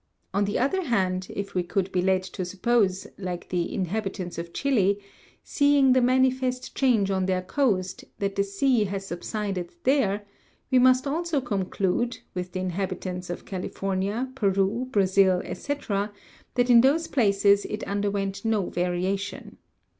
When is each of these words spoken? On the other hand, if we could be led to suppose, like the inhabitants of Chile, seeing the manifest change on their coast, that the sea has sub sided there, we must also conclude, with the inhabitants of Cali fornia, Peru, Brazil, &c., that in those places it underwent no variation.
On 0.33 0.45
the 0.45 0.57
other 0.57 0.85
hand, 0.85 1.27
if 1.29 1.53
we 1.53 1.61
could 1.61 1.91
be 1.91 2.01
led 2.01 2.23
to 2.23 2.43
suppose, 2.43 3.05
like 3.19 3.49
the 3.49 3.71
inhabitants 3.71 4.39
of 4.39 4.51
Chile, 4.51 4.99
seeing 5.43 5.93
the 5.93 6.01
manifest 6.01 6.73
change 6.73 7.11
on 7.11 7.27
their 7.27 7.43
coast, 7.43 8.05
that 8.17 8.35
the 8.35 8.43
sea 8.43 8.85
has 8.85 9.05
sub 9.05 9.23
sided 9.23 9.75
there, 9.83 10.25
we 10.71 10.79
must 10.79 11.05
also 11.05 11.39
conclude, 11.39 12.17
with 12.33 12.51
the 12.53 12.61
inhabitants 12.61 13.29
of 13.29 13.45
Cali 13.45 13.69
fornia, 13.69 14.33
Peru, 14.33 14.87
Brazil, 14.89 15.43
&c., 15.53 15.75
that 15.77 16.67
in 16.71 16.81
those 16.81 17.05
places 17.07 17.65
it 17.65 17.83
underwent 17.83 18.43
no 18.43 18.69
variation. 18.71 19.59